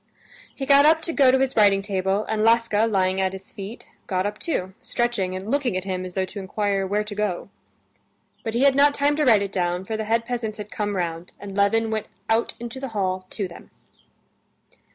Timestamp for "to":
1.03-1.13, 1.29-1.37, 6.25-6.39, 7.03-7.13, 9.17-9.23, 13.29-13.47